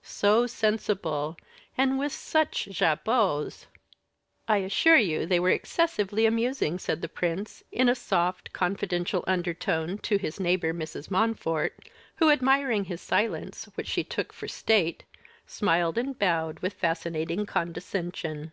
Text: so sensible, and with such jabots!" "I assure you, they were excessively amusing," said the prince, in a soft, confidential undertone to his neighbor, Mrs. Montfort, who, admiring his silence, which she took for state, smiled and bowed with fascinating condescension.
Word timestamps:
so 0.00 0.46
sensible, 0.46 1.36
and 1.76 1.98
with 1.98 2.12
such 2.12 2.68
jabots!" 2.70 3.66
"I 4.46 4.58
assure 4.58 4.96
you, 4.96 5.26
they 5.26 5.40
were 5.40 5.50
excessively 5.50 6.24
amusing," 6.24 6.78
said 6.78 7.02
the 7.02 7.08
prince, 7.08 7.64
in 7.72 7.88
a 7.88 7.96
soft, 7.96 8.52
confidential 8.52 9.24
undertone 9.26 9.98
to 10.02 10.16
his 10.16 10.38
neighbor, 10.38 10.72
Mrs. 10.72 11.10
Montfort, 11.10 11.90
who, 12.14 12.30
admiring 12.30 12.84
his 12.84 13.00
silence, 13.00 13.64
which 13.74 13.88
she 13.88 14.04
took 14.04 14.32
for 14.32 14.46
state, 14.46 15.02
smiled 15.46 15.98
and 15.98 16.16
bowed 16.16 16.60
with 16.60 16.74
fascinating 16.74 17.44
condescension. 17.44 18.52